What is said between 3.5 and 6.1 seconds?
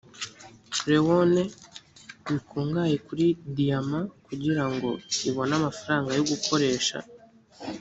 diyama kugira ngo ibone amafaranga